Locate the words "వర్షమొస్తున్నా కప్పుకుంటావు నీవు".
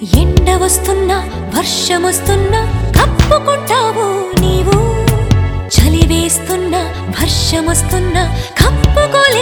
1.56-4.76